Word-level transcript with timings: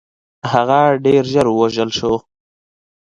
هغه 0.51 0.81
ډېر 1.05 1.23
ژر 1.31 1.47
ووژل 1.49 1.89
شو. 1.97 2.13